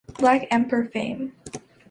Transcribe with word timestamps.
Black 0.17 0.47
Emperor 0.49 0.85
fame. 0.87 1.33